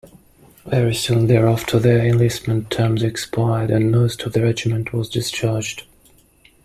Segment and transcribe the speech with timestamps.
[0.65, 5.83] Very soon thereafter, their enlistment terms expired, and most of the regiment was discharged.